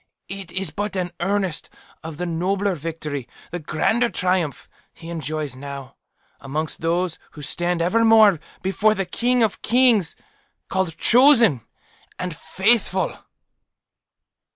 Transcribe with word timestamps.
It 0.29 0.51
is 0.51 0.71
but 0.71 0.95
an 0.95 1.11
earnest 1.19 1.69
of 2.03 2.17
the 2.17 2.25
nobler 2.25 2.73
victory, 2.73 3.27
the 3.51 3.59
grander 3.59 4.09
triumph, 4.09 4.67
he 4.95 5.11
enjoys 5.11 5.55
now, 5.55 5.95
amongst 6.39 6.81
those 6.81 7.19
who 7.33 7.43
stand 7.43 7.83
evermore 7.83 8.39
before 8.63 8.95
the 8.95 9.05
King 9.05 9.43
of 9.43 9.61
kings 9.61 10.15
CALLED, 10.69 10.97
CHOSEN, 10.97 11.61
AND 12.17 12.35
FAITHFUL." 12.35 13.15